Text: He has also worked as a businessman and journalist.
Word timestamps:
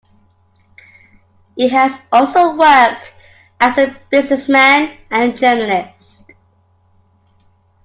He 1.55 1.67
has 1.69 1.95
also 2.11 2.55
worked 2.55 3.13
as 3.59 3.77
a 3.77 3.95
businessman 4.09 4.97
and 5.11 5.37
journalist. 5.37 6.23